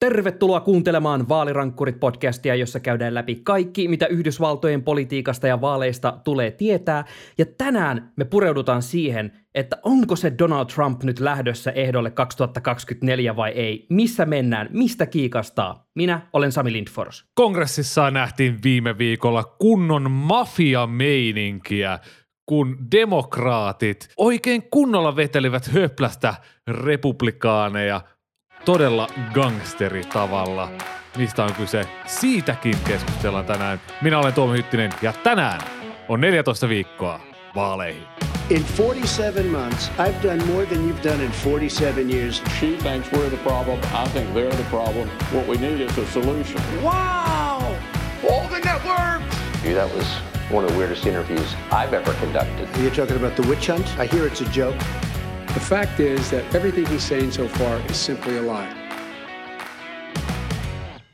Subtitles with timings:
[0.00, 7.04] Tervetuloa kuuntelemaan Vaalirankkurit-podcastia, jossa käydään läpi kaikki, mitä Yhdysvaltojen politiikasta ja vaaleista tulee tietää.
[7.38, 13.50] Ja tänään me pureudutaan siihen, että onko se Donald Trump nyt lähdössä ehdolle 2024 vai
[13.50, 13.86] ei.
[13.90, 14.68] Missä mennään?
[14.72, 15.86] Mistä kiikastaa?
[15.94, 17.24] Minä olen Sami Lindfors.
[17.34, 21.98] Kongressissa nähtiin viime viikolla kunnon mafia-meininkiä
[22.46, 26.34] kun demokraatit oikein kunnolla vetelivät höplästä
[26.66, 28.00] republikaaneja
[28.64, 30.70] todella gangsteritavalla.
[31.16, 31.86] Mistä on kyse?
[32.06, 33.80] Siitäkin keskustellaan tänään.
[34.02, 35.60] Minä olen Tuomo Hyttinen ja tänään
[36.08, 37.20] on 14 viikkoa
[37.54, 38.02] vaaleihin.
[38.50, 42.42] In 47 months, I've done more than you've done in 47 years.
[42.60, 43.78] She thinks we're the problem.
[43.92, 45.08] I think they're the problem.
[45.32, 46.60] What we need is a solution.
[46.82, 47.76] Wow!
[48.30, 49.36] All the networks!
[49.64, 50.06] That was
[50.50, 52.68] one of the weirdest interviews I've ever conducted.
[52.80, 53.86] You're talking about the witch hunt?
[53.98, 54.76] I hear it's a joke.
[55.58, 58.68] The fact is that everything he's saying so far is simply a lie.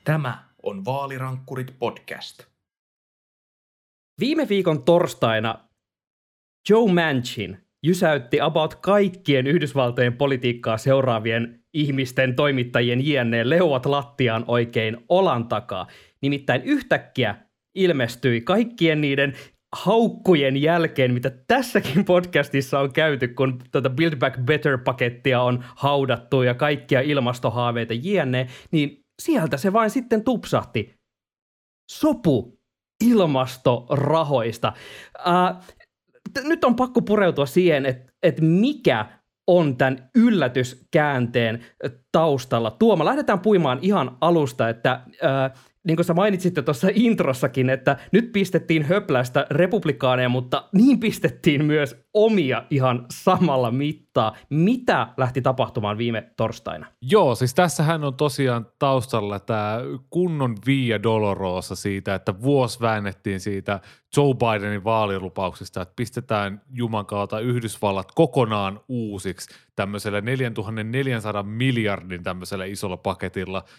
[0.05, 2.43] Tämä on Vaalirankkurit podcast.
[4.21, 5.59] Viime viikon torstaina
[6.69, 15.49] Joe Manchin jysäytti about kaikkien Yhdysvaltojen politiikkaa seuraavien ihmisten, toimittajien jienneen leuat lattiaan oikein olan
[15.49, 15.87] takaa.
[16.23, 17.37] Nimittäin yhtäkkiä
[17.75, 19.33] ilmestyi kaikkien niiden
[19.75, 26.55] haukkujen jälkeen, mitä tässäkin podcastissa on käyty, kun tuota Build Back Better-pakettia on haudattu ja
[26.55, 30.95] kaikkia ilmastohaaveita jne, niin sieltä se vain sitten tupsahti.
[31.91, 32.59] Sopu
[33.05, 34.73] ilmastorahoista.
[35.19, 35.65] Uh,
[36.35, 39.07] t- nyt on pakko pureutua siihen, että et mikä
[39.47, 41.65] on tämän yllätyskäänteen
[42.13, 42.71] taustalla.
[42.71, 48.33] Tuoma, lähdetään puimaan ihan alusta, että uh, niin kuin sä mainitsitte tuossa introssakin, että nyt
[48.33, 54.37] pistettiin höplästä republikaaneja, mutta niin pistettiin myös omia ihan samalla mittaa.
[54.51, 56.87] Mitä lähti tapahtumaan viime torstaina?
[57.03, 63.81] Joo, siis tässähän on tosiaan taustalla tämä kunnon Via Dolorosa siitä, että vuosi väännettiin siitä
[64.17, 72.97] Joe Bidenin vaalilupauksista, että pistetään Juman kautta Yhdysvallat kokonaan uusiksi tämmöisellä 4400 miljardin tämmöisellä isolla
[72.97, 73.65] paketilla–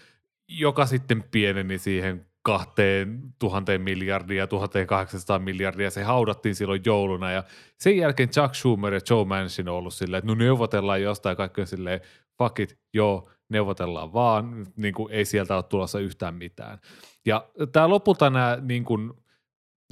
[0.47, 5.89] joka sitten pieneni siihen kahteen tuhanteen miljardia ja 1800 miljardia.
[5.89, 7.43] Se haudattiin silloin jouluna ja
[7.79, 11.61] sen jälkeen Chuck Schumer ja Joe Manchin on ollut silleen, että no neuvotellaan jostain kaikki
[11.61, 12.01] on silleen,
[12.37, 16.79] fuck it, joo, neuvotellaan vaan, niin kuin ei sieltä ole tulossa yhtään mitään.
[17.25, 19.13] Ja tämä lopulta nämä, niin kuin,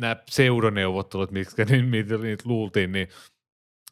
[0.01, 3.07] nämä pseudoneuvottelut, miksi niitä, niitä luultiin, niin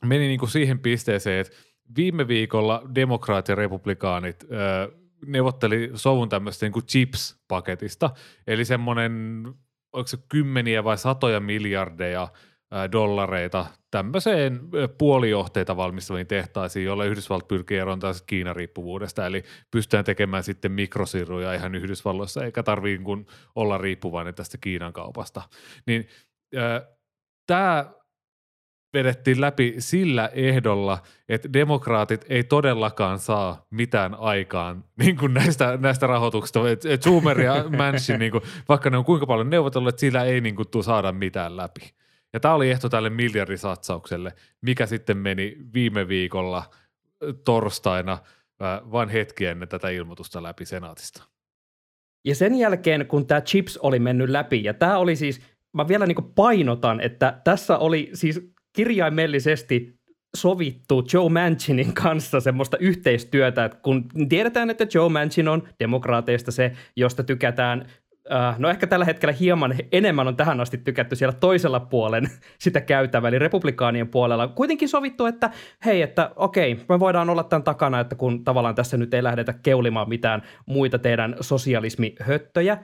[0.06, 1.54] meni niin kuin siihen pisteeseen, että
[1.96, 8.10] viime viikolla demokraat ja republikaanit öö, neuvotteli sovun tämmöistä niin kuin chips-paketista,
[8.48, 9.44] eli semmoinen,
[9.94, 12.28] oliko se kymmeniä vai satoja miljardeja
[12.92, 14.60] dollareita tämmöiseen
[14.98, 21.54] puolijohteita valmistaviin tehtaisiin, joilla Yhdysvallat pyrkii eroon taas Kiinan riippuvuudesta, eli pystytään tekemään sitten mikrosiruja
[21.54, 25.42] ihan Yhdysvalloissa, eikä tarvitse niin olla riippuvainen tästä Kiinan kaupasta.
[25.88, 26.08] Niin
[26.58, 26.82] äh,
[27.48, 27.92] tämä
[28.94, 30.98] vedettiin läpi sillä ehdolla,
[31.30, 36.70] että demokraatit ei todellakaan saa mitään aikaan niin kuin näistä, näistä rahoituksista.
[36.70, 40.24] Et, et Zoomer ja Manchin, niin kuin, vaikka ne on kuinka paljon neuvotellut, että sillä
[40.24, 41.94] ei niin kuin, tule saada mitään läpi.
[42.34, 46.64] Ja tämä oli ehto tälle miljardisatsaukselle, mikä sitten meni viime viikolla
[47.44, 48.18] torstaina
[48.92, 51.24] vain hetki ennen tätä ilmoitusta läpi senaatista.
[52.26, 55.42] Ja sen jälkeen, kun tämä chips oli mennyt läpi, ja tämä oli siis,
[55.74, 60.02] mä vielä niin painotan, että tässä oli siis kirjaimellisesti
[60.38, 66.72] sovittu Joe Manchinin kanssa semmoista yhteistyötä, että kun tiedetään, että Joe Manchin on demokraateista se,
[66.96, 67.86] josta tykätään
[68.32, 72.82] äh, no ehkä tällä hetkellä hieman enemmän on tähän asti tykätty siellä toisella puolen sitä
[72.82, 74.48] käytävää, eli republikaanien puolella.
[74.48, 75.50] Kuitenkin sovittu, että
[75.86, 79.54] hei, että okei, me voidaan olla tämän takana, että kun tavallaan tässä nyt ei lähdetä
[79.54, 82.78] keulimaan mitään muita teidän sosialismihöttöjä,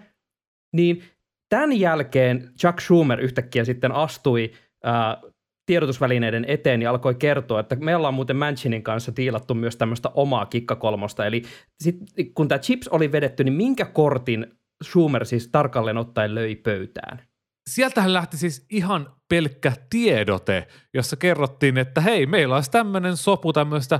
[0.74, 1.04] niin
[1.50, 4.52] tämän jälkeen Chuck Schumer yhtäkkiä sitten astui
[4.88, 5.32] äh,
[5.68, 10.46] tiedotusvälineiden eteen ja alkoi kertoa, että me ollaan muuten Manchinin kanssa tiilattu myös tämmöistä omaa
[10.46, 11.26] kikkakolmosta.
[11.26, 11.42] Eli
[11.80, 11.96] sit,
[12.34, 14.48] kun tämä chips oli vedetty, niin minkä kortin
[14.84, 17.22] Schumer siis tarkalleen ottaen löi pöytään?
[17.70, 24.00] Sieltähän lähti siis ihan pelkkä tiedote, jossa kerrottiin, että hei, meillä olisi tämmöinen sopu tämmöistä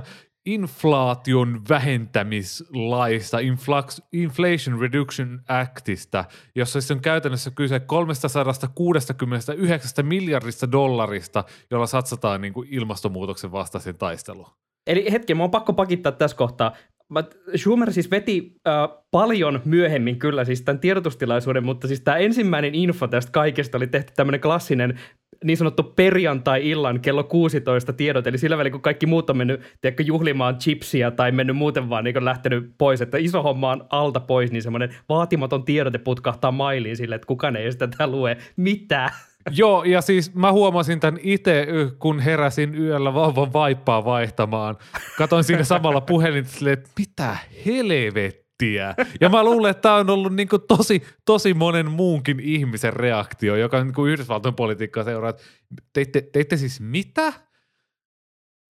[0.54, 3.38] inflaation vähentämislaista,
[4.12, 6.24] Inflation Reduction Actista,
[6.54, 14.50] jossa siis on käytännössä kyse 369 miljardista dollarista, jolla satsataan niin kuin ilmastonmuutoksen vastaisen taisteluun.
[14.86, 16.72] Eli hetki, mä on pakko pakittaa tässä kohtaa.
[17.56, 18.74] Schumer siis veti äh,
[19.10, 24.12] paljon myöhemmin kyllä siis tämän tiedotustilaisuuden, mutta siis tämä ensimmäinen info tästä kaikesta oli tehty
[24.16, 24.98] tämmöinen klassinen
[25.44, 30.02] niin sanottu perjantai-illan kello 16 tiedot, eli sillä välin kun kaikki muut on mennyt tiedätkö,
[30.02, 34.52] juhlimaan chipsiä tai mennyt muuten vaan niin lähtenyt pois, että iso homma on alta pois,
[34.52, 38.36] niin semmoinen vaatimaton tiedote putkahtaa mailiin sille, että kukaan ei sitä lue.
[38.56, 39.10] Mitä?
[39.52, 41.66] Joo, ja siis mä huomasin tämän itse,
[41.98, 44.76] kun heräsin yöllä vauvan vaippaa vaihtamaan.
[45.18, 47.36] Katoin siinä samalla puhelinta että mitä
[47.66, 48.94] helvettiä.
[49.20, 53.56] Ja mä luulen, että tämä on ollut niin kuin tosi, tosi monen muunkin ihmisen reaktio,
[53.56, 55.34] joka niin kuin Yhdysvaltojen politiikkaa seuraa,
[55.92, 57.32] teitte, teitte siis mitä?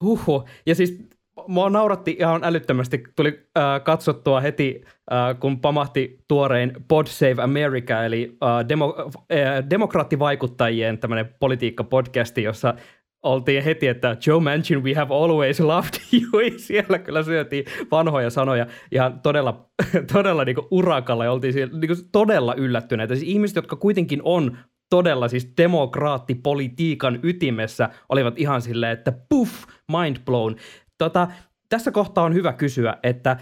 [0.04, 0.48] Huhu.
[0.66, 1.08] Ja siis
[1.46, 3.02] mua nauratti ihan älyttömästi.
[3.16, 4.82] Tuli äh, katsottua heti,
[5.12, 8.94] äh, kun pamahti tuorein Pod Save America, eli äh, demo,
[9.32, 12.74] äh, demokraattivaikuttajien tämmöinen politiikka-podcasti, jossa
[13.22, 16.50] oltiin heti, että Joe Manchin, we have always loved you.
[16.56, 19.70] Siellä kyllä syötiin vanhoja sanoja ihan todella,
[20.12, 23.14] todella niin urakalla ja oltiin siellä niin todella yllättyneitä.
[23.14, 24.58] Siis ihmiset, jotka kuitenkin on
[24.90, 29.52] todella siis demokraattipolitiikan ytimessä, olivat ihan silleen, että puff,
[29.92, 30.56] mind blown.
[30.98, 31.28] Tota,
[31.68, 33.36] tässä kohtaa on hyvä kysyä, että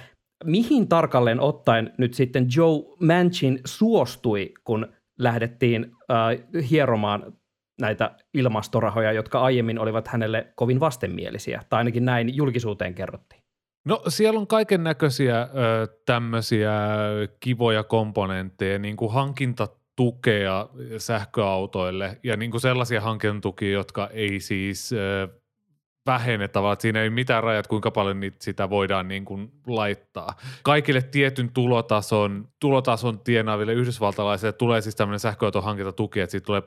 [0.45, 4.89] mihin tarkalleen ottaen nyt sitten Joe Manchin suostui, kun
[5.19, 7.33] lähdettiin äh, hieromaan
[7.81, 13.43] näitä ilmastorahoja, jotka aiemmin olivat hänelle kovin vastenmielisiä, tai ainakin näin julkisuuteen kerrottiin.
[13.87, 15.49] No siellä on kaiken näköisiä
[16.07, 16.73] tämmöisiä
[17.41, 20.69] kivoja komponentteja, niin kuin hankintatukea
[20.99, 25.29] sähköautoille ja niin kuin sellaisia hankintatukia, jotka ei siis ö,
[26.07, 30.35] vähene tavallaan, että siinä ei mitään rajat, kuinka paljon niitä sitä voidaan niin kuin laittaa.
[30.63, 36.63] Kaikille tietyn tulotason, tulotason tienaaville yhdysvaltalaisille tulee siis tämmöinen sähköauton hankintatuki, että siitä tulee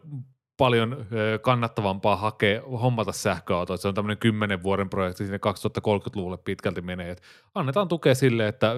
[0.57, 1.05] paljon
[1.41, 3.77] kannattavampaa hakea, hommata sähköautoa.
[3.77, 5.39] Se on tämmöinen kymmenen vuoden projekti, sinne
[5.79, 7.11] 2030-luvulle pitkälti menee.
[7.11, 7.23] Että
[7.55, 8.75] annetaan tukea sille, että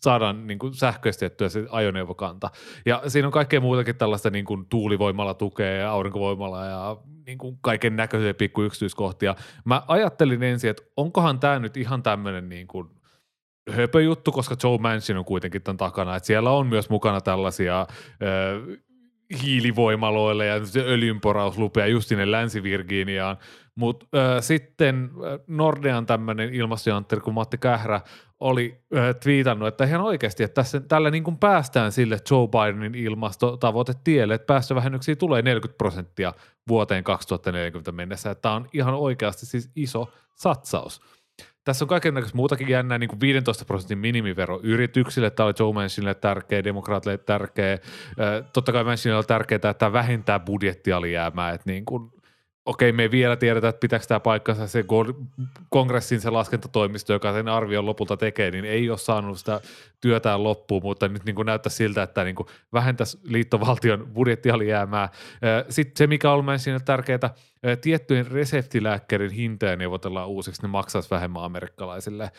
[0.00, 2.50] saadaan niin kuin sähköistettyä se ajoneuvokanta.
[2.86, 6.96] Ja siinä on kaikkea muutakin tällaista niin kuin tuulivoimalla tukea ja aurinkovoimalla ja
[7.26, 9.34] niin kuin kaiken näköisiä pikku yksityiskohtia.
[9.64, 12.88] Mä ajattelin ensin, että onkohan tämä nyt ihan tämmöinen niin kuin
[13.70, 17.86] höpöjuttu, koska Joe Manchin on kuitenkin tämän takana, että siellä on myös mukana tällaisia
[18.22, 18.78] ö,
[19.42, 23.36] hiilivoimaloille ja öljynporauslupia just sinne Länsi-Virginiaan,
[23.76, 24.06] mutta
[24.40, 25.10] sitten
[25.46, 28.00] Nordean tämmöinen ilmastojantteri kuin Matti Kährä
[28.40, 32.94] oli äh, twiitannut, että ihan oikeasti, että tässä, tällä niin kuin päästään sille Joe Bidenin
[32.94, 36.32] ilmastotavoitetielle, että päästövähennyksiä tulee 40 prosenttia
[36.68, 38.34] vuoteen 2040 mennessä.
[38.34, 41.00] Tämä on ihan oikeasti siis iso satsaus.
[41.64, 45.30] Tässä on kaikenlaista muutakin jännää, niin kuin 15 prosentin minimivero yrityksille.
[45.30, 47.78] Tämä oli Joe Manchinille tärkeä, demokraatille tärkeä.
[48.52, 52.10] Totta kai Manchinille on tärkeää, että tämä vähentää budjettialijäämää, että niin kuin
[52.66, 54.84] okei, me ei vielä tiedetä, että pitääkö tämä paikkansa se
[55.70, 59.60] kongressin se laskentatoimisto, joka sen arvion lopulta tekee, niin ei ole saanut sitä
[60.00, 65.08] työtään loppuun, mutta nyt niin kuin näyttää siltä, että niin kuin vähentäisi liittovaltion budjettialijäämää.
[65.68, 67.34] Sitten se, mikä on siinä tärkeää,
[67.80, 72.30] tiettyjen reseptilääkkeiden hintoja neuvotellaan uusiksi, ne maksaisi vähemmän amerikkalaisille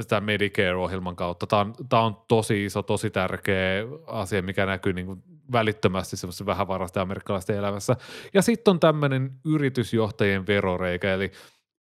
[0.00, 1.46] sitä Medicare-ohjelman kautta.
[1.46, 5.22] Tämä on, tämä on tosi iso, tosi tärkeä asia, mikä näkyy niin kuin
[5.52, 7.96] välittömästi semmoisessa vähävaraisten amerikkalaisten elämässä.
[8.34, 11.32] Ja sitten on tämmöinen yritysjohtajien veroreikä, eli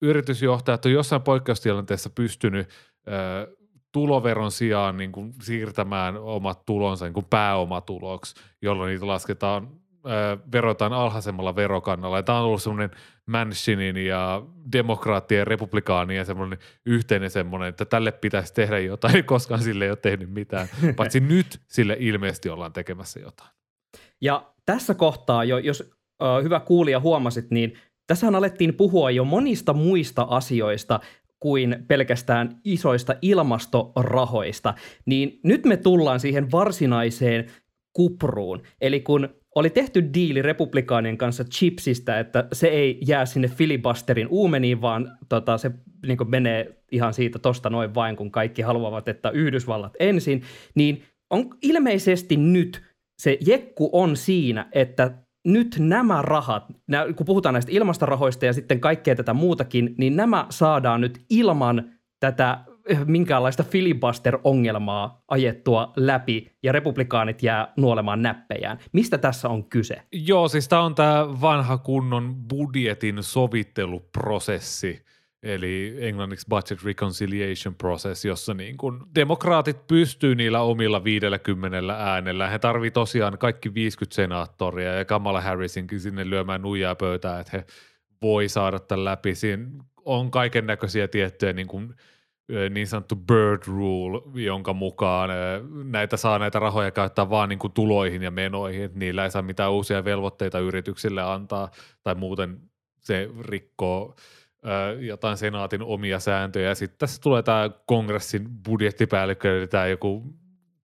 [0.02, 2.68] yritysjohtajat on jossain poikkeustilanteessa pystynyt
[3.08, 3.56] ö,
[3.92, 9.68] tuloveron sijaan niin kuin siirtämään omat tulonsa niin kuin pääomatuloksi, jolloin niitä lasketaan
[10.52, 12.16] verotaan alhaisemmalla verokannalla.
[12.16, 12.90] Ja tämä on ollut semmoinen
[13.26, 14.42] Manchinin ja
[14.72, 19.96] demokraattien ja republikaanien semmoinen yhteinen semmoinen, että tälle pitäisi tehdä jotain, koskaan sille ei ole
[19.96, 23.50] tehnyt mitään, paitsi nyt sille ilmeisesti ollaan tekemässä jotain.
[24.20, 25.90] Ja tässä kohtaa jo, jos
[26.22, 31.00] ö, hyvä kuulija huomasit, niin tässä alettiin puhua jo monista muista asioista
[31.40, 34.74] kuin pelkästään isoista ilmastorahoista,
[35.06, 37.50] niin nyt me tullaan siihen varsinaiseen
[37.92, 38.62] kupruun.
[38.80, 44.80] Eli kun oli tehty diili republikaanien kanssa chipsistä, että se ei jää sinne filibusterin uumeniin,
[44.80, 45.70] vaan tota, se
[46.06, 50.42] niin menee ihan siitä tosta noin vain, kun kaikki haluavat, että Yhdysvallat ensin,
[50.74, 52.82] niin on ilmeisesti nyt
[53.22, 55.10] se jekku on siinä, että
[55.46, 56.64] nyt nämä rahat,
[57.16, 62.58] kun puhutaan näistä ilmastorahoista ja sitten kaikkea tätä muutakin, niin nämä saadaan nyt ilman tätä
[63.06, 68.78] minkäänlaista filibuster-ongelmaa ajettua läpi ja republikaanit jää nuolemaan näppejään.
[68.92, 70.02] Mistä tässä on kyse?
[70.12, 75.06] Joo, siis tämä on tämä vanha kunnon budjetin sovitteluprosessi,
[75.42, 82.48] eli englanniksi budget reconciliation process, jossa niin kun demokraatit pystyy niillä omilla 50 äänellä.
[82.48, 87.64] He tarvii tosiaan kaikki 50 senaattoria ja Kamala Harrisinkin sinne lyömään nuijaa pöytään, että he
[88.22, 89.34] voi saada tämän läpi.
[89.34, 89.66] Siinä
[90.04, 91.94] on kaiken näköisiä tiettyjä niin kuin
[92.70, 95.30] niin sanottu bird rule, jonka mukaan
[95.84, 99.42] näitä saa näitä rahoja käyttää vaan niin kuin tuloihin ja menoihin, että niillä ei saa
[99.42, 101.70] mitään uusia velvoitteita yrityksille antaa
[102.02, 102.60] tai muuten
[103.00, 104.14] se rikkoo
[105.00, 106.74] jotain senaatin omia sääntöjä.
[106.74, 110.22] Sitten tässä tulee tämä kongressin budjettipäällikkö, eli tämä joku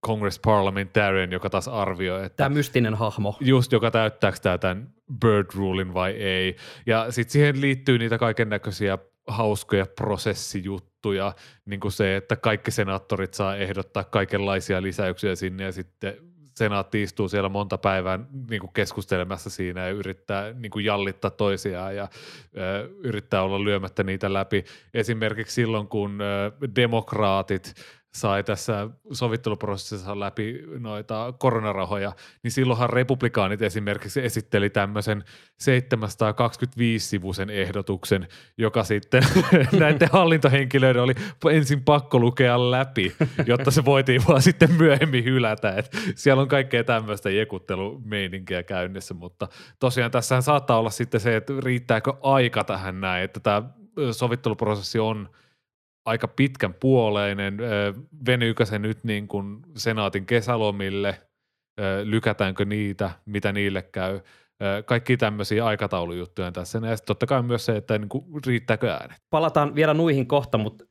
[0.06, 2.36] Congress Parliamentarian, joka taas arvioi, että...
[2.36, 3.36] Tämä mystinen hahmo.
[3.40, 4.88] Just, joka täyttääkö tämä tämän
[5.20, 6.56] bird rulin vai ei.
[6.86, 10.91] Ja sitten siihen liittyy niitä kaiken näköisiä hauskoja prosessijuttuja,
[11.64, 16.16] niin kuin se, että kaikki senaattorit saa ehdottaa kaikenlaisia lisäyksiä sinne ja sitten
[16.54, 18.18] senaatti istuu siellä monta päivää
[18.50, 22.08] niin kuin keskustelemassa siinä ja yrittää niin kuin jallittaa toisiaan ja
[22.56, 24.64] ö, yrittää olla lyömättä niitä läpi.
[24.94, 27.74] Esimerkiksi silloin, kun ö, demokraatit
[28.14, 35.24] sai tässä sovitteluprosessissa läpi noita koronarahoja, niin silloinhan republikaanit esimerkiksi esitteli tämmöisen
[35.62, 38.28] 725-sivuisen ehdotuksen,
[38.58, 39.22] joka sitten
[39.80, 41.14] näiden hallintohenkilöiden oli
[41.50, 43.12] ensin pakko lukea läpi,
[43.46, 45.70] jotta se voitiin vaan sitten myöhemmin hylätä.
[45.76, 51.52] Et siellä on kaikkea tämmöistä jekuttelumeininkiä käynnissä, mutta tosiaan tässä saattaa olla sitten se, että
[51.64, 53.62] riittääkö aika tähän näin, että tämä
[54.12, 55.28] sovitteluprosessi on–
[56.04, 57.58] aika pitkän puoleinen.
[58.26, 61.20] Venyykö se nyt niin kuin senaatin kesälomille?
[62.04, 63.10] Lykätäänkö niitä?
[63.26, 64.20] Mitä niille käy?
[64.84, 66.78] Kaikki tämmöisiä aikataulujuttuja tässä.
[66.78, 69.16] Ja totta kai myös se, että niin kuin, riittääkö äänet.
[69.30, 70.84] Palataan vielä nuihin kohta, mutta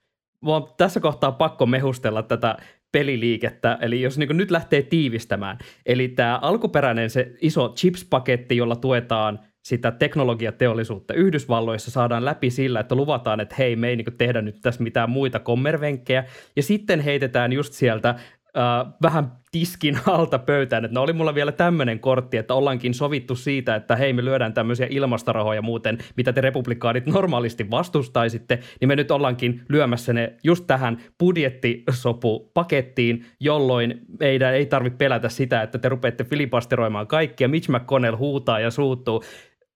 [0.46, 2.58] on tässä kohtaa pakko mehustella tätä
[2.92, 9.40] peliliikettä, eli jos niin nyt lähtee tiivistämään, eli tämä alkuperäinen se iso chips-paketti, jolla tuetaan–
[9.64, 11.14] sitä teknologiateollisuutta.
[11.14, 15.10] Yhdysvalloissa saadaan läpi sillä, että luvataan, että hei, me ei niin tehdä nyt tässä mitään
[15.10, 16.24] muita kommervenkkejä,
[16.56, 18.16] ja sitten heitetään just sieltä
[18.58, 23.36] Uh, vähän tiskin alta pöytään, että no oli mulla vielä tämmöinen kortti, että ollaankin sovittu
[23.36, 28.96] siitä, että hei me lyödään tämmöisiä ilmastorahoja muuten, mitä te republikaanit normaalisti vastustaisitte, niin me
[28.96, 35.90] nyt ollaankin lyömässä ne just tähän budjettisopupakettiin, jolloin meidän ei tarvitse pelätä sitä, että te
[35.90, 39.24] rupeatte filipasteroimaan kaikkia, Mitch McConnell huutaa ja suuttuu,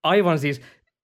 [0.06, 0.62] aivan siis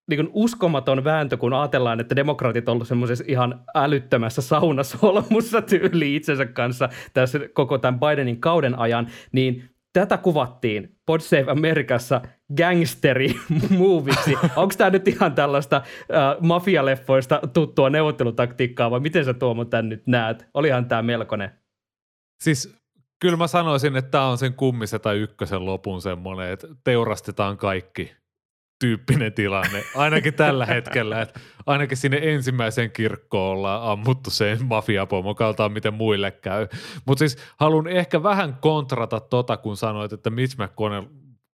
[0.09, 6.45] niin uskomaton vääntö, kun ajatellaan, että demokraatit on ollut semmoisessa ihan älyttömässä saunasolmussa tyyli itsensä
[6.45, 12.21] kanssa tässä koko tämän Bidenin kauden ajan, niin tätä kuvattiin Pod Save Amerikassa
[12.57, 14.35] gangsteri-moviksi.
[14.55, 15.83] Onko tämä nyt ihan tällaista äh,
[16.39, 20.45] mafialeffoista tuttua neuvottelutaktiikkaa vai miten sä Tuomo tämän nyt näet?
[20.53, 21.51] Olihan tämä melkoinen.
[22.43, 22.75] Siis
[23.19, 28.20] kyllä mä sanoisin, että tämä on sen kummisen tai ykkösen lopun semmoinen, että teurastetaan kaikki
[28.81, 35.71] tyyppinen tilanne, ainakin tällä hetkellä, että ainakin sinne ensimmäiseen kirkkoon ollaan ammuttu sen mafiapomo kaltaan,
[35.71, 36.67] miten muille käy.
[37.05, 41.05] Mutta siis haluan ehkä vähän kontrata tota, kun sanoit, että Mitch McConnell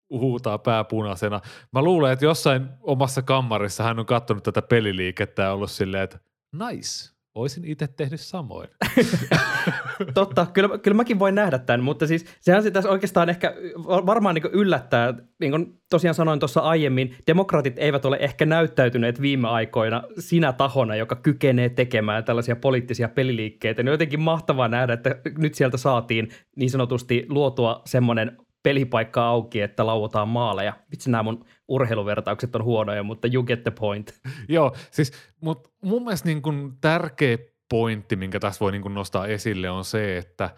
[0.10, 1.41] huutaa pääpunaisena.
[1.72, 6.19] Mä luulen, että jossain omassa kammarissa hän on katsonut tätä peliliikettä ja ollut silleen, että
[6.51, 8.70] nice, Olisin itse tehnyt samoin.
[10.13, 13.53] Totta, kyllä, kyllä mäkin voin nähdä tämän, mutta siis sehän se tässä oikeastaan ehkä
[13.86, 19.48] varmaan niin yllättää, niin kuin tosiaan sanoin tuossa aiemmin, demokraatit eivät ole ehkä näyttäytyneet viime
[19.48, 23.84] aikoina sinä tahona, joka kykenee tekemään tällaisia poliittisia peliliikkeitä.
[23.84, 29.86] Niin jotenkin mahtavaa nähdä, että nyt sieltä saatiin niin sanotusti luotua semmoinen pelipaikka auki, että
[29.86, 30.74] lauotaan maaleja.
[30.91, 34.19] Vitsi nämä mun urheiluvertaukset on huonoja, mutta you get the point.
[34.50, 37.38] Joo, siis mut mun mielestä niin kun tärkeä
[37.69, 40.50] pointti, minkä tässä voi niin kun nostaa esille, on se, että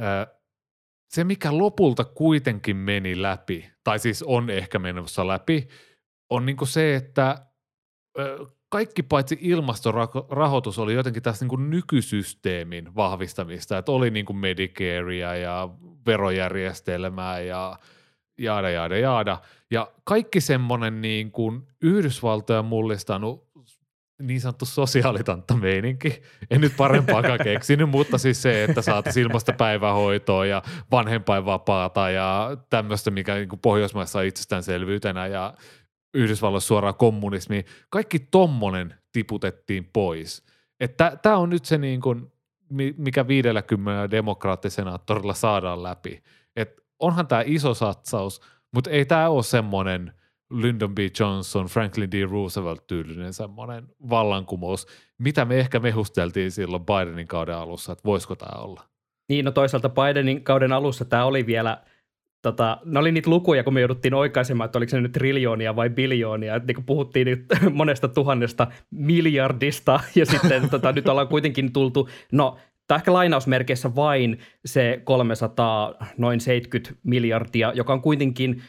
[0.00, 0.26] ää,
[1.08, 5.68] se, mikä lopulta kuitenkin meni läpi, tai siis on ehkä menossa läpi,
[6.30, 7.46] on niin se, että
[8.68, 15.34] kaikki paitsi ilmastorahoitus oli jotenkin tässä niin kuin nykysysteemin vahvistamista, että oli niin kuin Medicarea
[15.34, 15.68] ja
[16.06, 17.78] verojärjestelmää ja
[18.38, 19.38] jaada, jaada, jaada.
[19.70, 23.48] Ja kaikki semmoinen niin kuin Yhdysvaltoja mullistanut
[24.22, 26.22] niin sanottu sosiaalitantta-meininki.
[26.50, 33.10] En nyt parempaakaan keksinyt, mutta siis se, että saataisiin ilmasta päivähoitoa ja vanhempainvapaata ja tämmöistä,
[33.10, 35.54] mikä niin kuin Pohjoismaissa on itsestäänselvyytenä ja
[36.14, 37.64] Yhdysvalloissa suoraan kommunismi.
[37.90, 40.46] Kaikki tommonen tiputettiin pois.
[41.22, 42.32] Tämä on nyt se, niin kuin,
[42.96, 46.22] mikä 50 demokraattisenaattorilla saadaan läpi.
[46.56, 48.40] Et onhan tämä iso satsaus,
[48.72, 50.12] mutta ei tämä ole semmoinen
[50.50, 50.98] Lyndon B.
[51.20, 52.26] Johnson, Franklin D.
[52.30, 54.86] Roosevelt tyylinen semmoinen vallankumous,
[55.18, 58.82] mitä me ehkä mehusteltiin silloin Bidenin kauden alussa, että voisiko tämä olla.
[59.28, 61.78] Niin, no toisaalta Bidenin kauden alussa tämä oli vielä–
[62.42, 65.90] tota, ne oli niitä lukuja, kun me jouduttiin oikaisemaan, että oliko se nyt triljoonia vai
[65.90, 72.08] biljoonia, että niin puhuttiin nyt monesta tuhannesta miljardista, ja sitten tota, nyt ollaan kuitenkin tultu,
[72.32, 72.56] no
[72.88, 78.62] tai ehkä lainausmerkeissä vain se 300, noin 70 miljardia, joka on kuitenkin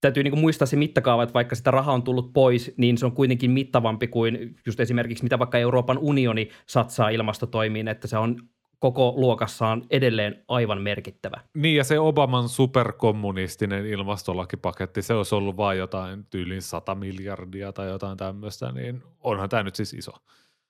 [0.00, 3.12] täytyy niin muistaa se mittakaava, että vaikka sitä rahaa on tullut pois, niin se on
[3.12, 8.36] kuitenkin mittavampi kuin just esimerkiksi mitä vaikka Euroopan unioni satsaa ilmastotoimiin, että se on
[8.78, 11.40] koko luokassaan edelleen aivan merkittävä.
[11.54, 17.88] Niin ja se Obaman superkommunistinen ilmastolakipaketti, se olisi ollut vain jotain tyylin 100 miljardia tai
[17.88, 20.12] jotain tämmöistä, niin onhan tämä nyt siis iso.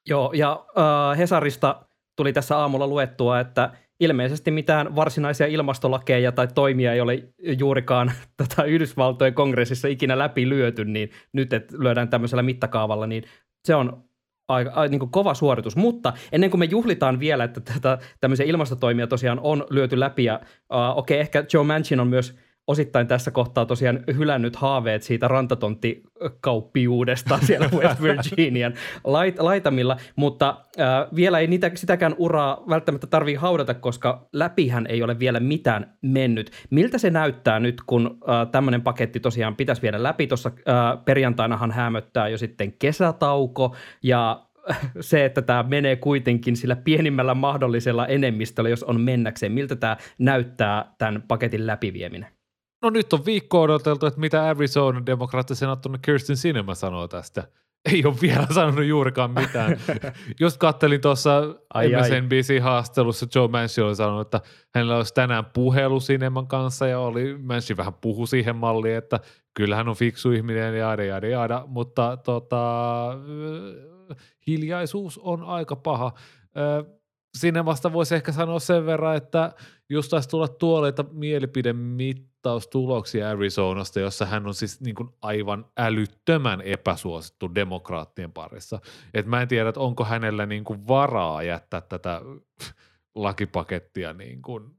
[0.08, 1.82] Joo, ja äh, Hesarista
[2.16, 3.70] tuli tässä aamulla luettua, että
[4.00, 10.84] ilmeisesti mitään varsinaisia ilmastolakeja tai toimia ei ole juurikaan tätä Yhdysvaltojen kongressissa ikinä läpi lyöty,
[10.84, 13.24] niin nyt, että lyödään tämmöisellä mittakaavalla, niin
[13.64, 14.05] se on
[14.48, 15.76] aika, aika niin kova suoritus.
[15.76, 20.40] Mutta ennen kuin me juhlitaan vielä, että tätä, tämmöisiä ilmastotoimia tosiaan on lyöty läpi, ja
[20.42, 25.28] uh, okei, okay, ehkä Joe Manchin on myös osittain tässä kohtaa tosiaan hylännyt haaveet siitä
[25.28, 33.34] rantatonttikauppiuudesta siellä West Virginian lait, laitamilla, mutta äh, vielä ei niitä, sitäkään uraa välttämättä tarvii
[33.34, 36.50] haudata, koska läpihän ei ole vielä mitään mennyt.
[36.70, 40.26] Miltä se näyttää nyt, kun äh, tämmöinen paketti tosiaan pitäisi viedä läpi?
[40.26, 44.46] Tuossa äh, perjantainahan hämöttää jo sitten kesätauko ja
[45.00, 49.52] se, että tämä menee kuitenkin sillä pienimmällä mahdollisella enemmistöllä, jos on mennäkseen.
[49.52, 52.35] Miltä tämä näyttää tämän paketin läpivieminen?
[52.82, 57.48] No nyt on viikko odoteltu, että mitä Arizona demokraattisenaattori Kirsten Sinema sanoo tästä.
[57.92, 59.76] Ei ole vielä sanonut juurikaan mitään.
[60.40, 61.42] Just kattelin tuossa
[61.74, 64.40] MSNBC-haastattelussa Joe Manchin oli sanonut, että
[64.74, 69.20] hänellä olisi tänään puhelu Sineman kanssa ja oli, Manchin vähän puhu siihen malliin, että
[69.54, 73.12] kyllähän on fiksu ihminen ja jaada, jaada, jaada, mutta tota,
[74.46, 76.12] hiljaisuus on aika paha.
[77.38, 79.52] Sinemasta voisi ehkä sanoa sen verran, että
[79.90, 81.04] just taisi tulla tuoleita
[82.46, 88.80] mielipidemittaustuloksia Arizonasta, jossa hän on siis niin kuin aivan älyttömän epäsuosittu demokraattien parissa.
[89.14, 92.22] Et mä en tiedä, että onko hänellä niin kuin varaa jättää tätä
[93.14, 94.76] lakipakettia niin kuin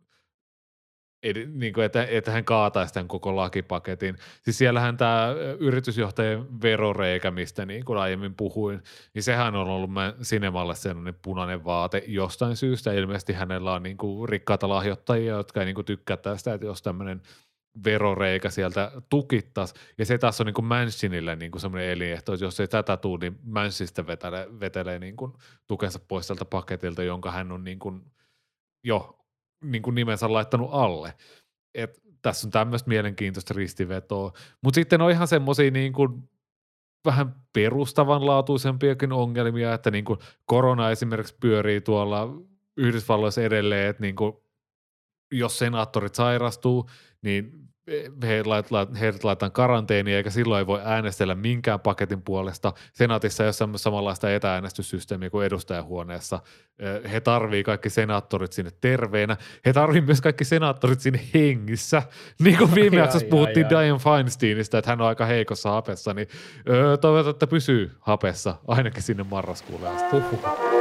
[1.53, 4.15] niin kuin, että, että hän kaataisi tämän koko lakipaketin.
[4.41, 8.81] Siis siellähän tämä yritysjohtajien veroreikä, mistä niin kuin aiemmin puhuin,
[9.13, 9.89] niin sehän on ollut
[10.21, 12.93] Sinemalle sellainen punainen vaate jostain syystä.
[12.93, 16.81] Ilmeisesti hänellä on niin kuin rikkaita lahjoittajia, jotka ei niin kuin tykkää tästä, että jos
[16.81, 17.21] tämmöinen
[17.83, 19.73] veroreikä sieltä tukittaisi.
[19.97, 22.97] Ja se taas on niin kuin Manchinille niin kuin semmoinen elinehto, että jos ei tätä
[22.97, 25.33] tule, niin Manchinista vetelee, vetelee niin kuin
[25.67, 28.01] tukensa pois tältä paketilta, jonka hän on niin kuin
[28.83, 29.19] jo
[29.63, 31.13] niin kuin nimensä laittanut alle.
[31.75, 34.31] Et tässä on tämmöistä mielenkiintoista ristivetoa.
[34.63, 36.29] Mutta sitten on ihan semmoisia niin kuin
[37.05, 42.27] vähän perustavanlaatuisempiakin ongelmia, että niin kuin korona esimerkiksi pyörii tuolla
[42.77, 44.33] Yhdysvalloissa edelleen, että niin kuin
[45.31, 46.89] jos senaattorit sairastuu,
[47.27, 47.67] niin
[48.23, 48.65] he lait,
[48.99, 52.73] heidät laitetaan karanteeniin, eikä silloin ei voi äänestellä minkään paketin puolesta.
[52.93, 56.39] Senaatissa ei ole samanlaista etääänestyssysteemiä kuin edustajahuoneessa.
[57.11, 59.37] He tarvii kaikki senaattorit sinne terveenä.
[59.65, 62.03] He tarvii myös kaikki senaattorit sinne hengissä.
[62.43, 66.27] Niin kuin viime jaksossa puhuttiin ai, Diane Feinsteinista, että hän on aika heikossa hapessa, niin
[67.01, 70.15] toivotaan, että pysyy hapessa ainakin sinne marraskuulle asti.
[70.15, 70.76] Uhuh.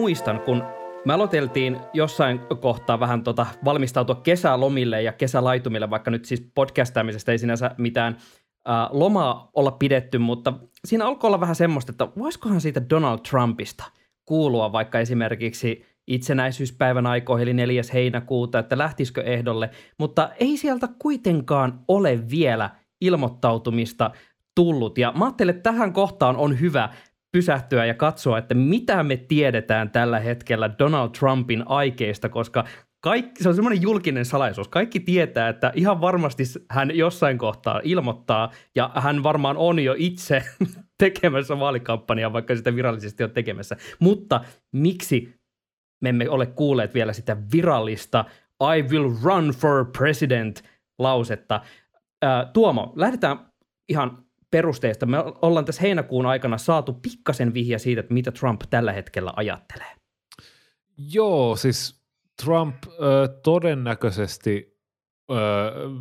[0.00, 0.62] Muistan, kun
[1.04, 7.38] me aloiteltiin jossain kohtaa vähän tota valmistautua kesälomille ja kesälaitumille, vaikka nyt siis podcastaamisesta ei
[7.38, 8.16] sinänsä mitään
[8.68, 10.52] äh, lomaa olla pidetty, mutta
[10.84, 13.84] siinä alkoi olla vähän semmoista, että voisikohan siitä Donald Trumpista
[14.24, 17.82] kuulua vaikka esimerkiksi itsenäisyyspäivän aikoihin, eli 4.
[17.92, 24.10] heinäkuuta, että lähtisikö ehdolle, mutta ei sieltä kuitenkaan ole vielä ilmoittautumista
[24.54, 24.98] tullut.
[24.98, 26.88] Ja mä ajattelin, että tähän kohtaan on hyvä
[27.32, 32.64] pysähtyä ja katsoa, että mitä me tiedetään tällä hetkellä Donald Trumpin aikeista, koska
[33.00, 34.68] kaikki, se on semmoinen julkinen salaisuus.
[34.68, 40.42] Kaikki tietää, että ihan varmasti hän jossain kohtaa ilmoittaa, ja hän varmaan on jo itse
[41.02, 43.76] tekemässä vaalikampanjaa, vaikka sitä virallisesti on tekemässä.
[43.98, 44.40] Mutta
[44.72, 45.34] miksi
[46.02, 48.24] me emme ole kuulleet vielä sitä virallista
[48.76, 50.62] I will run for president
[50.98, 51.60] lausetta?
[52.52, 53.38] Tuomo, lähdetään
[53.88, 55.06] ihan perusteista.
[55.06, 59.92] Me ollaan tässä heinäkuun aikana saatu pikkasen vihja siitä, että mitä Trump tällä hetkellä ajattelee.
[61.12, 62.00] Joo, siis
[62.44, 64.78] Trump ö, todennäköisesti
[65.30, 65.34] ö,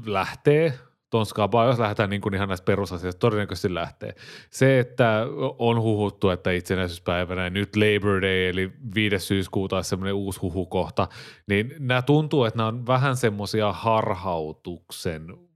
[0.05, 0.73] lähtee
[1.09, 4.15] tuon skabaan, jos lähdetään niin kuin ihan näistä perusasioista, todennäköisesti lähtee.
[4.49, 5.25] Se, että
[5.57, 9.19] on huhuttu, että itsenäisyyspäivänä nyt Labor Day, eli 5.
[9.19, 11.07] syyskuuta on semmoinen uusi huhukohta,
[11.47, 15.48] niin nämä tuntuu, että nämä on vähän semmoisia harhautuksen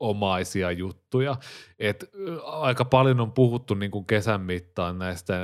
[0.00, 1.36] omaisia juttuja.
[1.78, 2.10] Et
[2.44, 5.34] aika paljon on puhuttu niin kuin kesän mittaan näistä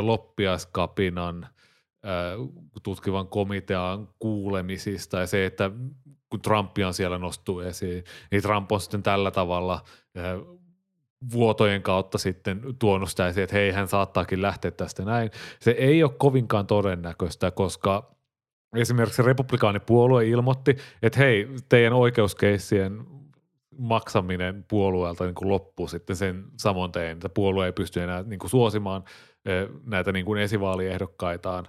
[0.00, 1.46] loppiaskapinan
[2.82, 5.70] tutkivan komitean kuulemisista ja se, että
[6.30, 9.80] kun Trump on siellä nostuu esiin, niin Trump on sitten tällä tavalla
[11.32, 15.30] vuotojen kautta sitten tuonut sitä esiin, että hei, hän saattaakin lähteä tästä näin.
[15.60, 18.14] Se ei ole kovinkaan todennäköistä, koska
[18.76, 23.06] esimerkiksi republikaanipuolue ilmoitti, että hei, teidän oikeuskeissien
[23.78, 28.38] maksaminen puolueelta niin kuin loppuu sitten sen samoin tein, että puolue ei pysty enää niin
[28.38, 29.04] kuin suosimaan
[29.86, 31.66] näitä niin kuin esivaaliehdokaitaan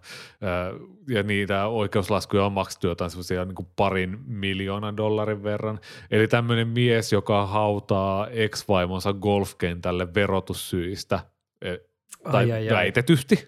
[1.10, 5.80] ja niitä oikeuslaskuja on maksettu jotain semmoisia niin kuin parin miljoonan dollarin verran.
[6.12, 11.20] Eli tämmöinen mies, joka hautaa ex-vaimonsa golfkentälle verotussyistä,
[12.32, 12.76] tai ai, ai, ai.
[12.76, 13.48] väitetysti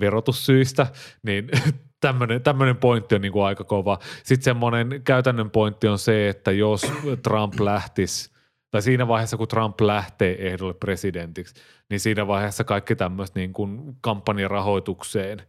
[0.00, 0.86] verotussyistä,
[1.22, 1.48] niin
[2.00, 3.98] tämmöinen, tämmöinen pointti on niin kuin aika kova.
[4.22, 8.30] Sitten semmoinen käytännön pointti on se, että jos Trump lähtisi,
[8.70, 11.54] tai siinä vaiheessa kun Trump lähtee ehdolle presidentiksi,
[11.90, 15.42] niin siinä vaiheessa kaikki tämmöiset niin kuin kampanjarahoitukseen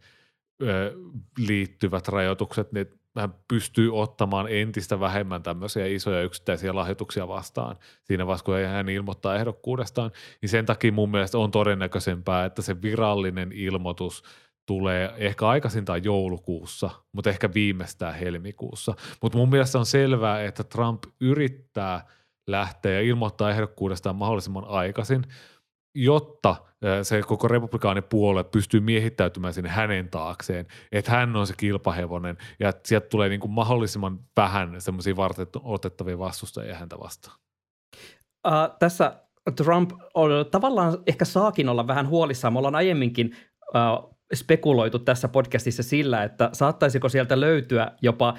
[0.62, 0.94] ö,
[1.38, 2.86] liittyvät rajoitukset, niin
[3.18, 9.36] hän pystyy ottamaan entistä vähemmän tämmöisiä isoja yksittäisiä lahjoituksia vastaan siinä vaiheessa, kun hän ilmoittaa
[9.36, 10.10] ehdokkuudestaan,
[10.42, 14.22] niin sen takia mun mielestä on todennäköisempää, että se virallinen ilmoitus–
[14.68, 18.94] tulee ehkä aikaisintaan joulukuussa, mutta ehkä viimeistään helmikuussa.
[19.22, 22.06] Mutta mun mielestä on selvää, että Trump yrittää
[22.46, 25.24] lähteä ja ilmoittaa ehdokkuudestaan mahdollisimman aikaisin,
[25.94, 26.56] jotta
[27.02, 32.88] se koko republikaanipuolue pystyy miehittäytymään sinne hänen taakseen, että hän on se kilpahevonen ja että
[32.88, 35.14] sieltä tulee niin kuin mahdollisimman vähän semmoisia
[35.62, 37.36] otettavia vastustajia häntä vastaan.
[38.46, 39.22] Uh, tässä
[39.56, 42.52] Trump on, tavallaan ehkä saakin olla vähän huolissaan.
[42.52, 43.36] Me ollaan aiemminkin
[43.74, 48.34] uh, spekuloitu tässä podcastissa sillä, että saattaisiko sieltä löytyä jopa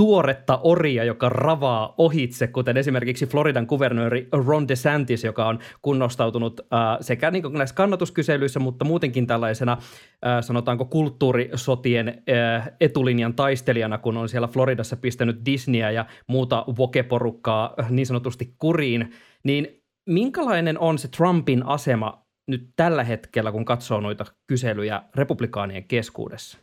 [0.00, 6.98] tuoretta oria, joka ravaa ohitse, kuten esimerkiksi Floridan kuvernööri Ron DeSantis, joka on kunnostautunut äh,
[7.00, 14.28] sekä niin näissä kannatuskyselyissä, mutta muutenkin tällaisena, äh, sanotaanko kulttuurisotien äh, etulinjan taistelijana, kun on
[14.28, 19.12] siellä Floridassa pistänyt Disneyä ja muuta vokeporukkaa niin sanotusti kuriin,
[19.44, 26.58] niin minkälainen on se Trumpin asema nyt tällä hetkellä, kun katsoo noita kyselyjä republikaanien keskuudessa?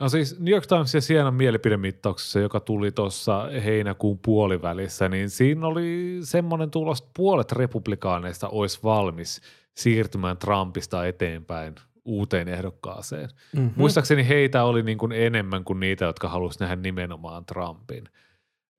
[0.00, 6.18] No siis New York Timesin Sienan mielipidemittauksessa, joka tuli tuossa heinäkuun puolivälissä, niin siinä oli
[6.22, 9.40] semmoinen tulos, että puolet republikaaneista olisi valmis
[9.76, 11.74] siirtymään Trumpista eteenpäin
[12.04, 13.28] uuteen ehdokkaaseen.
[13.56, 13.72] Mm-hmm.
[13.76, 18.08] Muistaakseni heitä oli niin kuin enemmän kuin niitä, jotka halusivat nähdä nimenomaan Trumpin.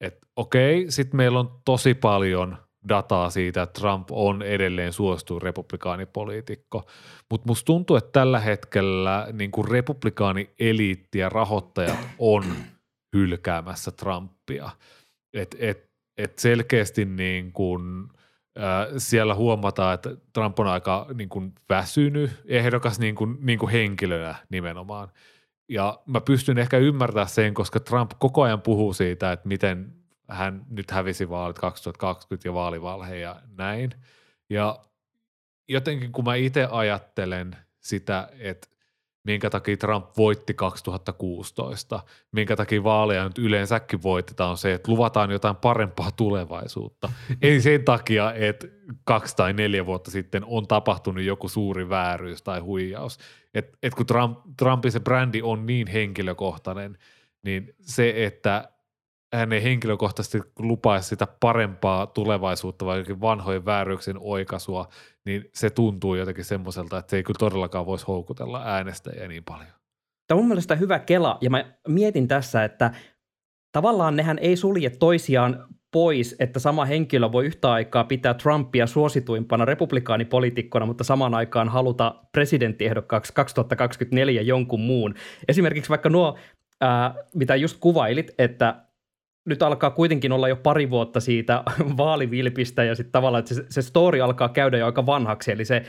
[0.02, 2.58] Et okei, sitten meillä on tosi paljon–
[2.89, 6.89] dataa siitä, että Trump on edelleen suosituin republikaanipoliitikko.
[7.32, 12.44] Mutta musta tuntuu, että tällä hetkellä niin kuin republikaani-eliitti ja rahoittajat on
[13.18, 14.70] hylkäämässä Trumpia.
[15.34, 18.10] Et, et, et selkeästi niin kuin,
[18.60, 23.72] äh, siellä huomataan, että Trump on aika niin kuin väsynyt ehdokas niin kuin, niin kuin
[23.72, 25.12] henkilönä nimenomaan.
[25.70, 29.99] Ja mä pystyn ehkä ymmärtämään sen, koska Trump koko ajan puhuu siitä, että miten
[30.30, 33.92] hän nyt hävisi vaalit 2020 ja vaalivalhe ja näin.
[34.50, 34.80] Ja
[35.68, 38.68] jotenkin kun mä itse ajattelen sitä, että
[39.24, 42.00] minkä takia Trump voitti 2016,
[42.32, 47.12] minkä takia vaaleja nyt yleensäkin voitetaan, on se, että luvataan jotain parempaa tulevaisuutta.
[47.42, 48.68] Ei sen takia, että
[49.04, 53.20] kaksi tai neljä vuotta sitten on tapahtunut joku suuri vääryys tai huijaus.
[53.54, 56.98] Et, et kun Trump, Trumpin se brändi on niin henkilökohtainen,
[57.44, 58.70] niin se, että
[59.34, 64.88] hän ei henkilökohtaisesti lupaisi sitä parempaa tulevaisuutta vai jokin vanhojen vääryyksien oikaisua,
[65.26, 69.72] niin se tuntuu jotenkin semmoiselta, että se ei kyllä todellakaan voisi houkutella äänestäjiä niin paljon.
[70.28, 72.92] Tämä on mun mielestä hyvä kela, ja mä mietin tässä, että
[73.72, 79.65] tavallaan nehän ei sulje toisiaan pois, että sama henkilö voi yhtä aikaa pitää Trumpia suosituimpana
[79.65, 85.13] republikaanipolitiikkona, mutta samaan aikaan haluta presidenttiehdokkaaksi 2024 jonkun muun.
[85.48, 86.38] Esimerkiksi vaikka nuo,
[86.82, 88.88] ää, mitä just kuvailit, että
[89.50, 91.64] nyt alkaa kuitenkin olla jo pari vuotta siitä
[91.98, 95.84] vaalivilpistä ja sitten tavallaan, että se, se story alkaa käydä jo aika vanhaksi, eli se,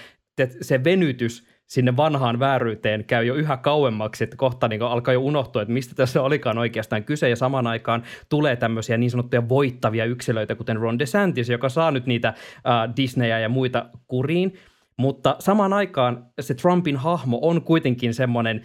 [0.61, 5.63] se venytys sinne vanhaan vääryyteen käy jo yhä kauemmaksi, että kohta niin alkaa jo unohtua,
[5.63, 10.55] että mistä tässä olikaan oikeastaan kyse, ja samaan aikaan tulee tämmöisiä niin sanottuja voittavia yksilöitä,
[10.55, 14.55] kuten Ron DeSantis, joka saa nyt niitä uh, Disneyä ja muita kuriin,
[14.97, 18.63] mutta samaan aikaan se Trumpin hahmo on kuitenkin semmoinen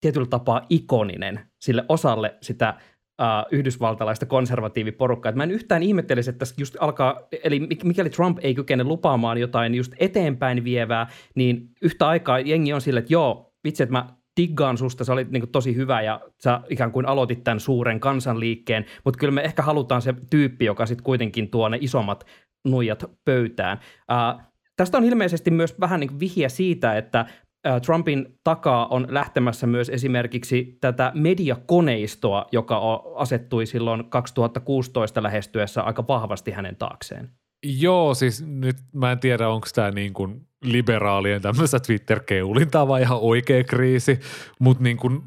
[0.00, 2.74] tietyllä tapaa ikoninen sille osalle sitä
[3.22, 5.30] uh, yhdysvaltalaista konservatiiviporukkaa.
[5.30, 9.38] Et mä en yhtään ihmettelisi, että tässä just alkaa, eli mikäli Trump ei kykene lupaamaan
[9.38, 14.08] jotain just eteenpäin vievää, niin yhtä aikaa jengi on sille, että joo, vitsi, että mä
[14.40, 18.84] diggaan susta, sä olit niin tosi hyvä ja sä ikään kuin aloitit tämän suuren kansanliikkeen,
[19.04, 22.26] mutta kyllä me ehkä halutaan se tyyppi, joka sitten kuitenkin tuo ne isommat
[22.64, 23.78] nuijat pöytään.
[24.12, 24.42] Uh,
[24.76, 27.26] tästä on ilmeisesti myös vähän niin vihje siitä, että
[27.84, 36.50] Trumpin takaa on lähtemässä myös esimerkiksi tätä mediakoneistoa, joka asettui silloin 2016 lähestyessä aika vahvasti
[36.50, 37.30] hänen taakseen.
[37.64, 43.18] Joo, siis nyt mä en tiedä, onko tämä niin kuin liberaalien tämmöistä Twitter-keulintaa vai ihan
[43.20, 44.20] oikea kriisi,
[44.60, 45.22] mutta niin kuin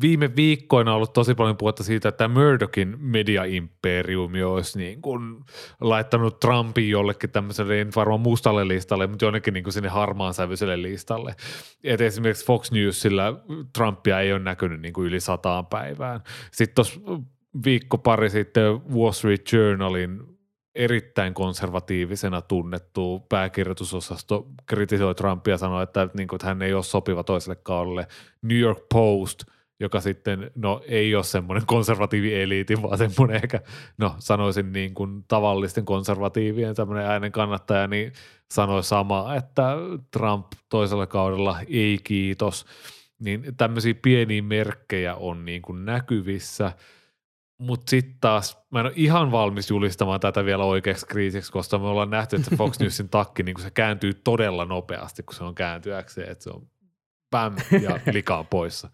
[0.00, 5.44] viime viikkoina ollut tosi paljon puhetta siitä, että Murdochin media-imperiumi olisi niin kuin
[5.80, 10.82] laittanut Trumpin jollekin tämmöiselle, en varmaan mustalle listalle, mutta jonnekin niin kuin sinne harmaan sävyiselle
[10.82, 11.34] listalle.
[11.84, 13.40] Et esimerkiksi Fox Newsilla
[13.78, 16.20] Trumpia ei ole näkynyt niin kuin yli sataan päivään.
[16.52, 17.00] Sitten tuossa
[17.64, 20.22] viikko pari sitten Wall Street Journalin
[20.74, 26.82] erittäin konservatiivisena tunnettu pääkirjoitusosasto kritisoi Trumpia ja sanoi, että, niin kuin, että hän ei ole
[26.82, 28.06] sopiva toiselle kaudelle.
[28.42, 29.42] New York Post–
[29.80, 33.60] joka sitten, no ei ole semmoinen konservatiivi-eliitti, vaan semmoinen ehkä,
[33.98, 38.12] no sanoisin niin kuin tavallisten konservatiivien tämmöinen äänen kannattaja, niin
[38.50, 39.76] sanoi samaa, että
[40.10, 42.66] Trump toisella kaudella ei kiitos.
[43.18, 46.72] Niin tämmöisiä pieniä merkkejä on niin kuin näkyvissä,
[47.58, 51.86] mutta sitten taas mä en ole ihan valmis julistamaan tätä vielä oikeaksi kriisiksi, koska me
[51.86, 56.30] ollaan nähty, että Fox Newsin takki niin se kääntyy todella nopeasti, kun se on kääntyäkseen,
[56.30, 56.66] että se on
[57.30, 58.90] bam ja likaa poissa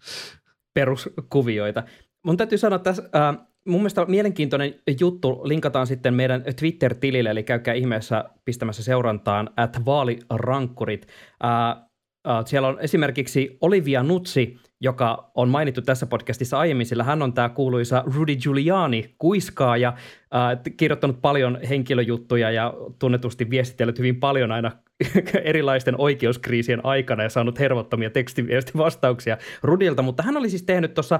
[0.73, 1.83] peruskuvioita.
[2.25, 7.73] Mun täytyy sanoa, tässä, äh, mun mielestä mielenkiintoinen juttu linkataan sitten meidän Twitter-tilille, eli käykää
[7.73, 11.07] ihmeessä pistämässä seurantaan at vaalirankkurit.
[11.43, 11.90] Äh,
[12.27, 17.33] äh, siellä on esimerkiksi Olivia Nutsi, joka on mainittu tässä podcastissa aiemmin, sillä hän on
[17.33, 24.71] tämä kuuluisa Rudy Giuliani kuiskaaja, äh, kirjoittanut paljon henkilöjuttuja ja tunnetusti viestitellyt hyvin paljon aina
[25.43, 31.19] erilaisten oikeuskriisien aikana ja saanut hervottomia tekstiviestivastauksia Rudilta, mutta hän oli siis tehnyt tuossa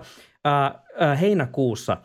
[1.21, 1.97] heinäkuussa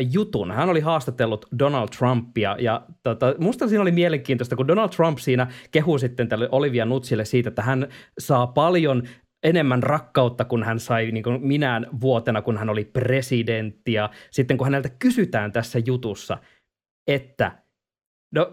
[0.00, 0.50] jutun.
[0.50, 5.46] Hän oli haastatellut Donald Trumpia ja tota, musta siinä oli mielenkiintoista, kun Donald Trump siinä
[5.70, 9.02] kehuu sitten tälle Olivia Nutsille siitä, että hän saa paljon
[9.42, 13.92] enemmän rakkautta, kun hän sai niin kuin minään vuotena, kun hän oli presidentti.
[13.92, 16.38] Ja sitten kun häneltä kysytään tässä jutussa,
[17.06, 17.62] että
[18.34, 18.52] No,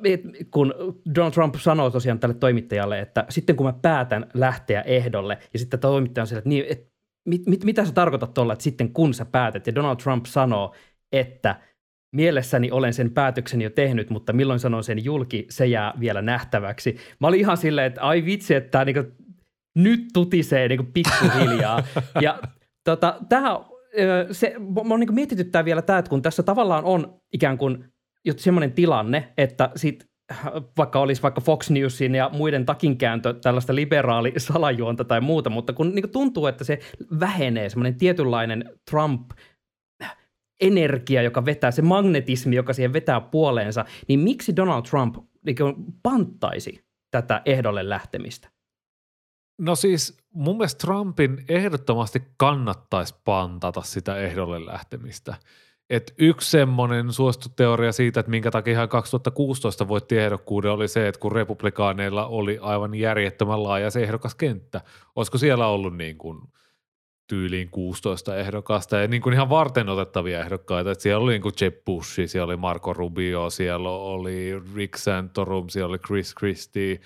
[0.51, 0.73] kun
[1.15, 5.79] Donald Trump sanoo tosiaan tälle toimittajalle, että sitten kun mä päätän lähteä ehdolle, ja sitten
[5.79, 6.91] toimittaja on sillä, että, niin, että
[7.27, 10.75] mit, mit, mitä sä tarkoitat tuolla, että sitten kun sä päätät, ja Donald Trump sanoo,
[11.11, 11.55] että
[12.15, 16.97] mielessäni olen sen päätöksen jo tehnyt, mutta milloin sanon sen julki, se jää vielä nähtäväksi.
[17.19, 19.03] Mä olin ihan silleen, että ai vitsi, että tämä niinku,
[19.75, 21.83] nyt tutisee niinku pikkuhiljaa.
[22.21, 22.39] ja
[22.83, 23.59] tota, tämä,
[24.31, 27.85] se, mä oon niinku mietityttää vielä tämä, että kun tässä tavallaan on ikään kuin
[28.37, 30.09] semmoinen tilanne, että sit
[30.77, 35.95] vaikka olisi vaikka Fox Newsin ja muiden takinkääntö tällaista liberaali salajuonta tai muuta, mutta kun
[35.95, 36.79] niin tuntuu, että se
[37.19, 39.31] vähenee, semmoinen tietynlainen Trump
[40.59, 45.57] energia, joka vetää, se magnetismi, joka siihen vetää puoleensa, niin miksi Donald Trump niin
[46.03, 48.49] panttaisi tätä ehdolle lähtemistä?
[49.57, 55.35] No siis mun mielestä Trumpin ehdottomasti kannattaisi pantata sitä ehdolle lähtemistä–
[55.89, 61.07] et yksi semmoinen suosittu teoria siitä, että minkä takia ihan 2016 voitti ehdokkuuden, oli se,
[61.07, 64.81] että kun republikaaneilla oli aivan järjettömän laaja se ehdokaskenttä.
[65.15, 66.41] Olisiko siellä ollut niin kuin
[67.29, 70.91] tyyliin 16 ehdokasta ja niin kuin ihan varten otettavia ehdokkaita.
[70.91, 75.69] Että siellä oli niin kuin Jeb Bush, siellä oli Marco Rubio, siellä oli Rick Santorum,
[75.69, 76.99] siellä oli Chris Christie.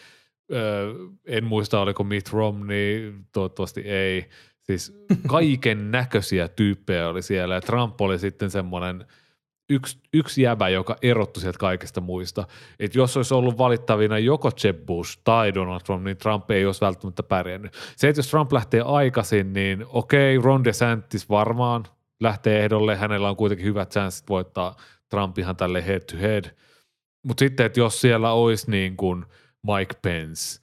[0.52, 0.94] Öö,
[1.26, 4.26] en muista, oliko Mitt Romney, toivottavasti ei–
[4.64, 4.94] Siis
[5.28, 9.06] kaiken näköisiä tyyppejä oli siellä ja Trump oli sitten semmoinen
[9.70, 12.48] yksi, yksi jäbä, joka erottui sieltä kaikista muista.
[12.80, 16.82] Että jos olisi ollut valittavina joko Jeb Bush tai Donald Trump, niin Trump ei olisi
[16.82, 17.74] välttämättä pärjännyt.
[17.96, 21.84] Se, että jos Trump lähtee aikaisin, niin okei, Ron DeSantis varmaan
[22.20, 22.96] lähtee ehdolle.
[22.96, 24.76] Hänellä on kuitenkin hyvät chanssit voittaa
[25.10, 26.46] Trump ihan tälle head to head.
[27.24, 29.26] Mutta sitten, että jos siellä olisi niin kuin
[29.64, 30.63] Mike Pence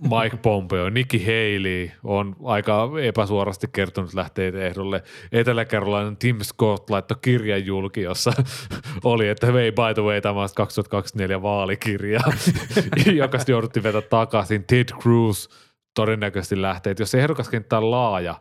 [0.00, 5.02] Mike Pompeo, Nikki Haley on aika epäsuorasti kertonut lähteä ehdolle.
[5.32, 5.66] etelä
[6.18, 8.32] Tim Scott laittoi kirjan julki, jossa
[9.04, 12.20] oli, että hei by the way, tämä on 2024 vaalikirja,
[13.22, 14.64] joka jouduttiin vetää takaisin.
[14.64, 15.48] Ted Cruz
[15.94, 16.90] todennäköisesti lähtee.
[16.90, 18.40] Et jos ehdokaskenttä on laaja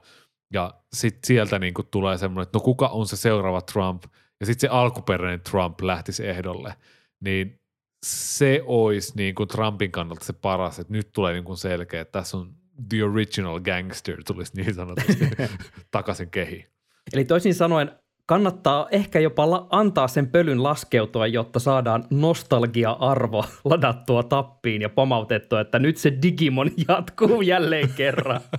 [0.54, 4.04] ja sitten sieltä niinku tulee semmoinen, että no kuka on se seuraava Trump
[4.40, 6.74] ja sitten se alkuperäinen Trump lähtisi ehdolle,
[7.20, 7.63] niin
[8.04, 12.20] se olisi niin kuin Trumpin kannalta se paras, että nyt tulee niin kuin selkeä, että
[12.20, 12.54] tässä on
[12.90, 15.30] the original gangster tulisi niin sanotusti
[15.92, 16.68] takaisin kehi.
[17.14, 17.92] Eli toisin sanoen
[18.26, 25.80] kannattaa ehkä jopa antaa sen pölyn laskeutua, jotta saadaan nostalgia-arvo ladattua tappiin ja pomautettua, että
[25.80, 28.42] nyt se Digimon jatkuu jälleen kerran.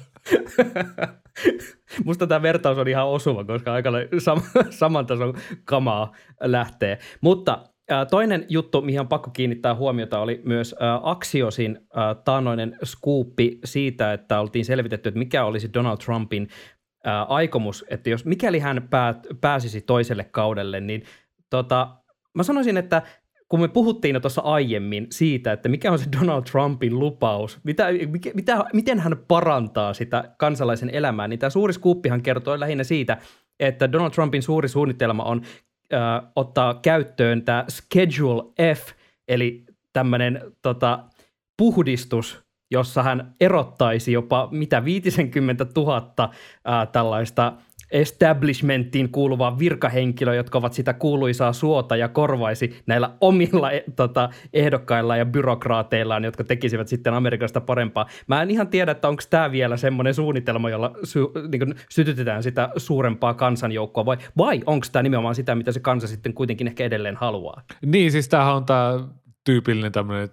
[2.04, 6.98] Musta tämä vertaus on ihan osuva, koska aika sam- saman tason kamaa lähtee.
[7.20, 7.64] Mutta
[8.10, 11.78] Toinen juttu, mihin on pakko kiinnittää huomiota, oli myös Axiosin
[12.24, 16.48] taannoinen skuuppi siitä, että oltiin selvitetty, että mikä olisi Donald Trumpin
[17.28, 21.02] aikomus, että jos mikäli hän päät, pääsisi toiselle kaudelle, niin
[21.50, 21.96] tota,
[22.34, 23.02] mä sanoisin, että
[23.48, 27.86] kun me puhuttiin jo tuossa aiemmin siitä, että mikä on se Donald Trumpin lupaus, mitä,
[28.08, 33.18] mikä, mitä, miten hän parantaa sitä kansalaisen elämää, niin tämä suuri skuuppihan kertoo lähinnä siitä,
[33.60, 35.42] että Donald Trumpin suuri suunnitelma on
[35.92, 38.42] äh, ottaa käyttöön tämä Schedule
[38.74, 38.90] F,
[39.28, 41.04] eli tämmöinen tota,
[41.56, 46.30] puhdistus, jossa hän erottaisi jopa mitä 50 000
[46.64, 47.52] ää, tällaista
[47.90, 55.16] establishmenttiin kuuluvaa virkahenkilöä, jotka ovat sitä kuuluisaa suota ja korvaisi näillä omilla e, tota, ehdokkailla
[55.16, 58.06] ja byrokraateillaan, jotka tekisivät sitten Amerikasta parempaa.
[58.26, 61.20] Mä en ihan tiedä, että onko tämä vielä semmoinen suunnitelma, jolla sy,
[61.52, 66.34] niin sytytetään sitä suurempaa kansanjoukkoa, vai, vai onko tämä nimenomaan sitä, mitä se kansa sitten
[66.34, 67.62] kuitenkin ehkä edelleen haluaa?
[67.86, 69.08] Niin, siis tämähän on tämä
[69.44, 70.28] tyypillinen tämmöinen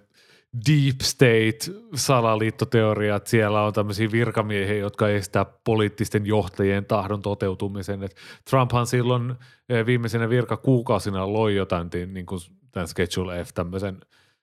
[0.66, 1.58] deep state
[1.94, 8.02] salaliittoteoriat, siellä on tämmöisiä virkamiehiä, jotka estää poliittisten johtajien tahdon toteutumisen.
[8.02, 8.16] Et
[8.50, 9.34] Trumphan silloin
[9.68, 12.40] eh, viimeisenä virkakuukausina loi jotain niin kuin
[12.72, 14.00] tämän Schedule F tämmöisen,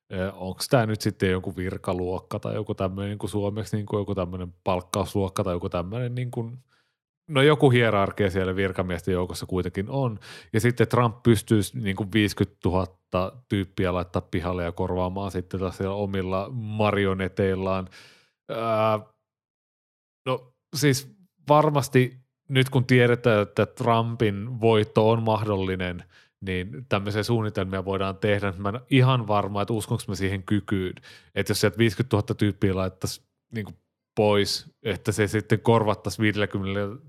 [0.09, 3.99] eh, onko tämä nyt sitten joku virkaluokka tai joku tämmöinen niin kuin suomeksi niin kuin
[3.99, 6.57] joku tämmöinen palkkausluokka tai joku tämmöinen niin kuin–
[7.29, 10.19] no joku hierarkia siellä virkamiesten joukossa kuitenkin on.
[10.53, 15.95] Ja sitten Trump pystyy niin kuin 50 000 tyyppiä laittaa pihalle ja korvaamaan sitten siellä
[15.95, 17.87] omilla marioneteillaan.
[18.49, 18.99] Ää,
[20.25, 21.15] no siis
[21.49, 22.17] varmasti
[22.49, 26.03] nyt kun tiedetään, että Trumpin voitto on mahdollinen,
[26.41, 28.53] niin tämmöisiä suunnitelmia voidaan tehdä.
[28.57, 30.93] Mä en ihan varma, että uskonko mä siihen kykyyn,
[31.35, 33.21] että jos sieltä 50 000 tyyppiä laittaisi
[33.53, 33.65] niin
[34.15, 37.08] pois, että se sitten korvattaisi 50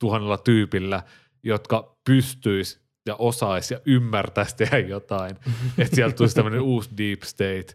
[0.00, 1.02] tuhannella tyypillä,
[1.42, 5.36] jotka pystyis ja osais ja ymmärtäisi tehdä jotain.
[5.78, 7.74] että sieltä tulisi tämmöinen uusi deep state.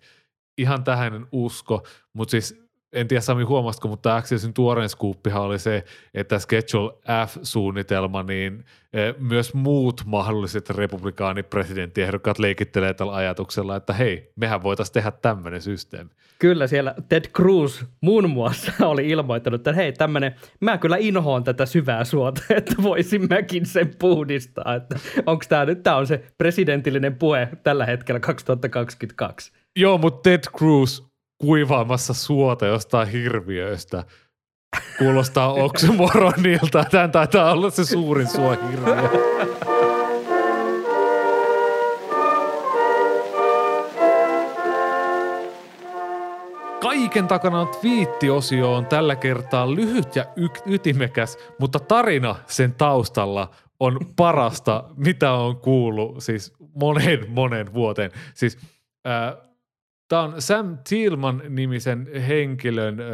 [0.58, 2.65] Ihan tähän usko, mutta siis
[2.96, 6.94] en tiedä Sami huomasiko, mutta Axialsin tuoreen skuuppihan oli se, että Schedule
[7.28, 15.12] F-suunnitelma, niin e, myös muut mahdolliset republikaanipresidenttiehdokkaat leikittelee tällä ajatuksella, että hei, mehän voitaisiin tehdä
[15.12, 16.10] tämmöinen systeemi.
[16.40, 21.66] Kyllä, siellä Ted Cruz muun muassa oli ilmoittanut, että hei, tämmöinen, mä kyllä inhoon tätä
[21.66, 27.16] syvää suota, että voisin mäkin sen puhdistaa, että onko tämä nyt, tämä on se presidentillinen
[27.16, 29.52] puhe tällä hetkellä 2022.
[29.76, 31.02] Joo, mutta Ted Cruz
[31.46, 34.04] kuivaamassa suota jostain hirviöistä.
[34.98, 36.86] Kuulostaa oksymoronilta.
[36.92, 39.10] Tämä taitaa olla se suurin suohirviö.
[46.82, 53.50] Kaiken takana on twiittiosio on tällä kertaa lyhyt ja y- ytimekäs, mutta tarina sen taustalla
[53.80, 58.12] on parasta, mitä on kuullut siis monen monen vuoteen.
[58.34, 58.58] Siis
[59.08, 59.46] äh,
[60.08, 63.06] Tämä on Sam Thielman nimisen henkilön äh,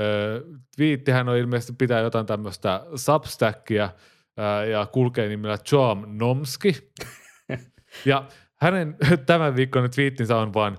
[0.75, 3.89] twiittihän on ilmeisesti pitää jotain tämmöistä substackia
[4.71, 6.91] ja kulkee nimellä Joam Nomski.
[8.05, 8.27] ja
[8.61, 10.77] hänen tämän viikon twiittinsä on vain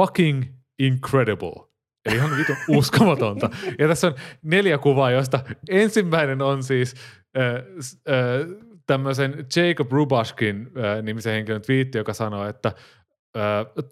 [0.00, 0.42] fucking
[0.78, 1.72] incredible.
[2.06, 3.50] Eli ihan vitun uskomatonta.
[3.78, 6.94] Ja tässä on neljä kuvaa, joista ensimmäinen on siis
[7.38, 12.72] äh, äh, tämmöisen Jacob Rubashkin äh, nimisen henkilön twiitti, joka sanoo, että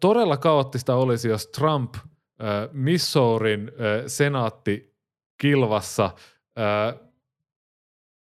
[0.01, 1.95] todella kaoottista olisi, jos Trump
[2.73, 3.73] Missourin
[4.07, 4.95] senaatti
[5.41, 6.11] kilvassa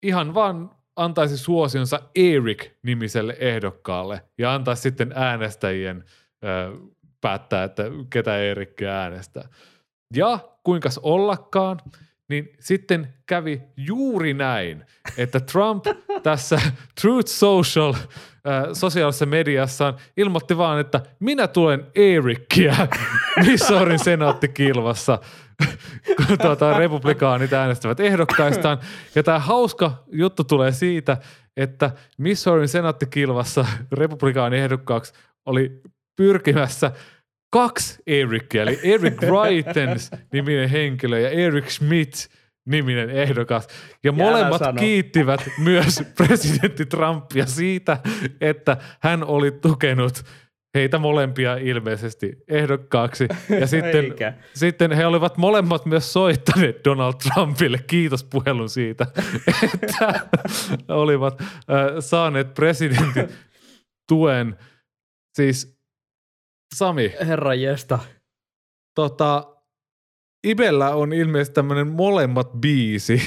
[0.03, 6.03] ihan vaan antaisi suosionsa Eric-nimiselle ehdokkaalle ja antaisi sitten äänestäjien
[7.21, 9.49] päättää, että ketä Erikkiä äänestää.
[10.15, 11.79] Ja kuinkas ollakaan,
[12.29, 14.85] niin sitten kävi juuri näin,
[15.17, 15.85] että Trump
[16.23, 16.61] tässä
[17.01, 18.03] Truth Social äh,
[18.73, 22.87] sosiaalisessa mediassaan ilmoitti vaan, että minä tuen Erikkiä
[23.45, 25.19] Missourin senaattikilvassa,
[26.27, 28.77] kun tuota, republikaanit äänestävät ehdokkaistaan.
[29.15, 31.17] Ja tämä hauska juttu tulee siitä,
[31.57, 35.13] että Missourin senaattikilvassa republikaaniehdokkaaksi
[35.45, 35.81] oli
[36.15, 36.91] pyrkimässä–
[37.53, 42.13] kaksi Erickia, eli Eric Wrightens niminen henkilö ja Eric Schmidt
[42.65, 43.67] niminen ehdokas.
[44.03, 47.97] Ja molemmat kiittivät myös presidentti Trumpia siitä,
[48.41, 50.23] että hän oli tukenut
[50.73, 53.27] heitä molempia ilmeisesti ehdokkaaksi.
[53.59, 54.13] Ja sitten,
[54.53, 59.07] sitten he olivat molemmat myös soittaneet Donald Trumpille kiitospuhelun siitä,
[59.73, 60.27] että
[60.87, 61.47] olivat äh,
[61.99, 63.29] saaneet presidentin
[64.07, 64.57] tuen.
[65.35, 65.82] Siis
[66.73, 67.13] Sami.
[67.19, 67.99] Herra jesta.
[68.95, 69.53] Tota,
[70.43, 73.21] Ibellä on ilmeisesti tämmöinen molemmat biisi,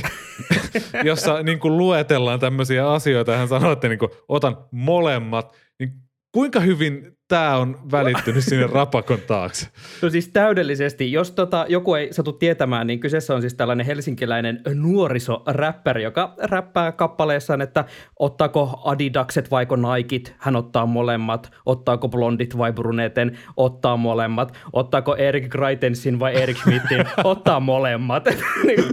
[1.04, 3.36] jossa niin kuin luetellaan tämmöisiä asioita.
[3.36, 5.56] Hän sanoo, että niin kuin, otan molemmat.
[5.78, 5.92] Niin
[6.32, 9.68] kuinka hyvin tämä on välittynyt sinne rapakon taakse.
[10.02, 11.12] No siis täydellisesti.
[11.12, 16.92] Jos tota, joku ei satu tietämään, niin kyseessä on siis tällainen helsinkiläinen nuorisoräppäri, joka räppää
[16.92, 17.84] kappaleessaan, että
[18.18, 25.48] ottaako Adidakset vaiko Nikit, hän ottaa molemmat, ottaako blondit vai bruneten, ottaa molemmat, ottaako Erik
[25.48, 28.24] Greitensin vai Erik Schmidtin, ottaa molemmat.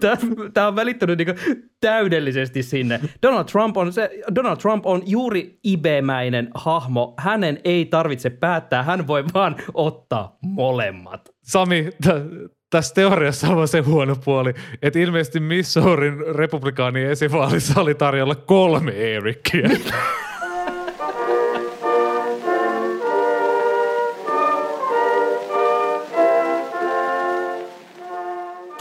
[0.53, 2.99] Tämä on välittynyt niin täydellisesti sinne.
[3.21, 7.13] Donald Trump on, se, Donald Trump on juuri ibemäinen hahmo.
[7.17, 11.29] Hänen ei tarvitse päättää, hän voi vaan ottaa molemmat.
[11.43, 18.35] Sami, t- tässä teoriassa on se huono puoli, että ilmeisesti Missourin republikaanien esivaalissa oli tarjolla
[18.35, 19.69] kolme Erikkiä.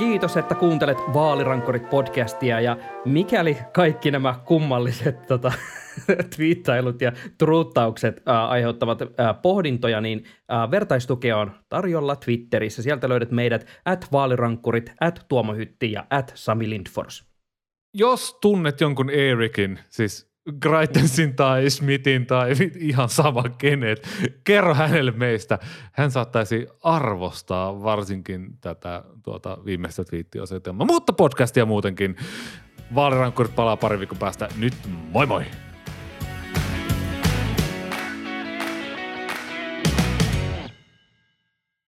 [0.03, 5.53] Kiitos, että kuuntelet Vaalirankkorit podcastia ja mikäli kaikki nämä kummalliset tota,
[6.37, 9.09] twiittailut ja truuttaukset äh, aiheuttavat äh,
[9.43, 12.83] pohdintoja, niin äh, vertaistukea on tarjolla Twitterissä.
[12.83, 17.25] Sieltä löydät meidät at vaalirankkurit, at Tuomohytti ja at Sami Lindfors.
[17.95, 24.09] Jos tunnet jonkun Erikin, siis Greitensin tai Smithin tai ihan sama kenet,
[24.45, 25.59] kerro hänelle meistä.
[25.93, 32.17] Hän saattaisi arvostaa varsinkin tätä tuota, viimeistä twiittiosetelmaa, mutta podcastia muutenkin.
[32.95, 34.49] Vaalirankkurit palaa pari viikon päästä.
[34.59, 34.75] Nyt
[35.13, 35.45] moi moi!